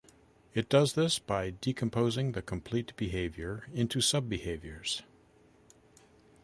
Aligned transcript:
It 0.55 0.67
does 0.67 0.93
this 0.93 1.19
by 1.19 1.51
decomposing 1.51 2.31
the 2.31 2.41
complete 2.41 2.91
behavior 2.97 3.67
into 3.71 4.01
sub-behaviors. 4.01 5.03